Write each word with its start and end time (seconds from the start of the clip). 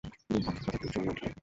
দুই 0.29 0.41
পক্ষে 0.45 0.61
কথা 0.61 0.77
খুব 0.79 0.89
জমিয়া 0.93 1.11
উঠিল। 1.13 1.31